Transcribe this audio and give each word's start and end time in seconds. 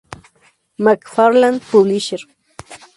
McFarland 0.79 1.61
Publisher. 1.69 2.17